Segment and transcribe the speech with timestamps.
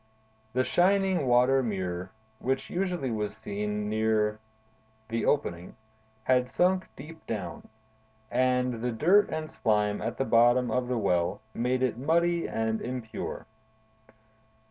[0.53, 2.09] The shining water mirror,
[2.39, 4.39] which usually was seen very near
[5.09, 5.75] the opening,
[6.23, 7.67] had sunk deep down,
[8.31, 12.81] and the dirt and slime at the bottom of the well made it muddy and
[12.81, 13.45] impure.